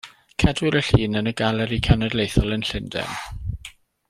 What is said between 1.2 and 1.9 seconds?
yn y Galeri